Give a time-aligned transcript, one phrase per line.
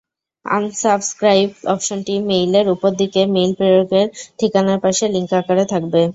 [0.45, 4.07] Unsubscribe অপশনটি মেইলের ওপরদিকে mail প্রেরকের
[4.39, 6.01] ঠিকানার পাশে লিংক আকারে থাকবে।